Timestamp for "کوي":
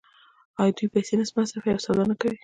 2.21-2.37